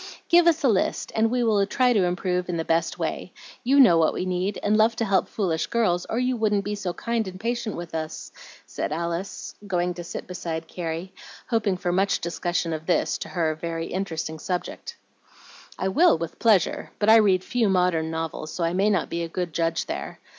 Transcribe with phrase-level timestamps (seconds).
[0.29, 3.31] "Give us a list, and we will try to improve in the best way.
[3.63, 6.73] You know what we need, and love to help foolish girls, or you wouldn't be
[6.73, 8.31] so kind and patient with us,"
[8.65, 11.13] said Alice, going to sit beside Carrie,
[11.49, 14.97] hoping for much discussion of this, to her, very interesting subject.
[15.77, 19.21] "I will, with pleasure; but I read few modern novels, so I may not be
[19.21, 20.17] a good judge there.